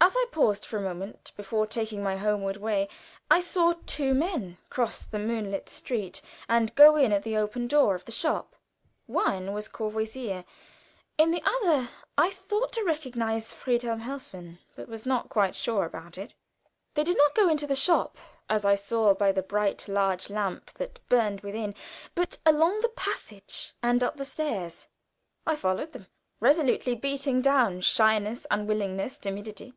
As 0.00 0.14
I 0.16 0.24
paused 0.32 0.64
for 0.64 0.78
a 0.78 0.82
moment 0.82 1.32
before 1.36 1.66
taking 1.66 2.02
my 2.02 2.16
homeward 2.16 2.56
way, 2.56 2.88
I 3.30 3.40
saw 3.40 3.74
two 3.84 4.14
men 4.14 4.56
cross 4.70 5.04
the 5.04 5.18
moonlit 5.18 5.68
street 5.68 6.22
and 6.48 6.74
go 6.74 6.96
in 6.96 7.12
at 7.12 7.24
the 7.24 7.36
open 7.36 7.66
door 7.68 7.94
of 7.94 8.06
the 8.06 8.12
shop. 8.12 8.56
One 9.06 9.52
was 9.52 9.68
Courvoisier; 9.68 10.46
in 11.18 11.30
the 11.30 11.42
other 11.44 11.90
I 12.16 12.30
thought 12.30 12.72
to 12.74 12.84
recognize 12.84 13.52
Friedhelm 13.52 14.00
Helfen, 14.00 14.60
but 14.76 14.88
was 14.88 15.04
not 15.04 15.28
quite 15.28 15.54
sure 15.54 15.84
about 15.84 16.16
it. 16.16 16.34
They 16.94 17.04
did 17.04 17.18
not 17.18 17.34
go 17.34 17.50
into 17.50 17.66
the 17.66 17.76
shop, 17.76 18.16
as 18.48 18.64
I 18.64 18.76
saw 18.76 19.12
by 19.12 19.30
the 19.30 19.42
bright 19.42 19.88
large 19.88 20.30
lamp 20.30 20.72
that 20.74 21.06
burned 21.10 21.42
within, 21.42 21.74
but 22.14 22.38
along 22.46 22.80
the 22.80 22.88
passage 22.90 23.74
and 23.82 24.02
up 24.02 24.16
the 24.16 24.24
stairs. 24.24 24.86
I 25.46 25.54
followed 25.54 25.92
them, 25.92 26.06
resolutely 26.40 26.94
beating 26.94 27.42
down 27.42 27.82
shyness, 27.82 28.46
unwillingness, 28.50 29.18
timidity. 29.18 29.74